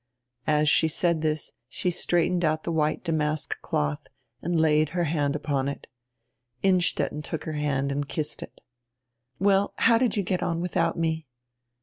[0.47, 4.07] As she said this she straightened out tire white damask cloth
[4.41, 5.85] and laid her hand upon it.
[6.63, 8.61] Innstetten took her hand and kissed it
[9.37, 11.27] "Well, how did you get on without me?"